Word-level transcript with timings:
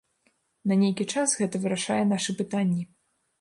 На 0.71 0.77
нейкі 0.83 1.05
час 1.13 1.35
гэта 1.41 1.61
вырашае 1.67 1.99
нашы 2.13 2.37
пытанні. 2.41 2.83